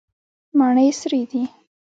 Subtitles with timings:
[0.57, 1.41] مڼې سرې دي.